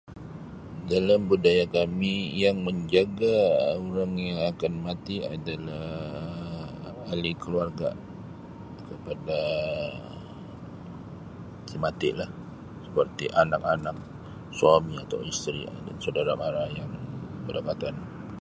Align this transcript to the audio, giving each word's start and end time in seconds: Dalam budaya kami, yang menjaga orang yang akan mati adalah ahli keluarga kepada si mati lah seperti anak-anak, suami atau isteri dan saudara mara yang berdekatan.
Dalam 0.91 1.21
budaya 1.31 1.65
kami, 1.77 2.15
yang 2.43 2.57
menjaga 2.67 3.37
orang 3.87 4.11
yang 4.27 4.39
akan 4.51 4.73
mati 4.89 5.17
adalah 5.35 5.87
ahli 7.11 7.31
keluarga 7.43 7.89
kepada 8.89 9.39
si 11.69 11.75
mati 11.85 12.09
lah 12.19 12.29
seperti 12.85 13.25
anak-anak, 13.43 13.97
suami 14.57 14.93
atau 15.05 15.19
isteri 15.31 15.61
dan 15.85 15.95
saudara 16.03 16.33
mara 16.41 16.65
yang 16.77 16.89
berdekatan. 17.45 17.93